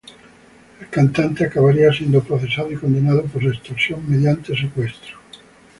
El 0.79 0.89
cantante 0.89 1.45
acabaría 1.45 1.93
siendo 1.93 2.23
procesado 2.23 2.71
y 2.71 2.75
condenado 2.75 3.23
por 3.25 3.43
extorsión 3.43 4.03
mediante 4.09 4.57
secuestro. 4.57 5.19